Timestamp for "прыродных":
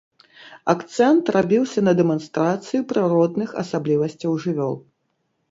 2.93-3.49